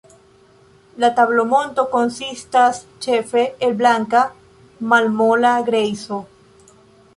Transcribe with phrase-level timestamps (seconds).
[1.03, 4.25] La tablomonto konsistas ĉefe el blanka,
[4.95, 6.23] malmola grejso.